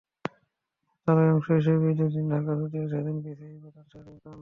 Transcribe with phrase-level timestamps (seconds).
[1.07, 4.39] তারই অংশ হিসেবে ঈদের দিন ঢাকা ছুটে এসেছেন পিসিবি প্রধান শাহরিয়ার খান।